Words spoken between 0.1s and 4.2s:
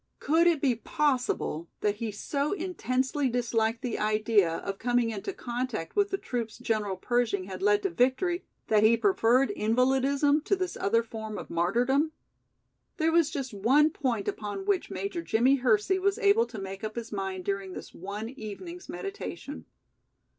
Could it be possible that he so intensely disliked the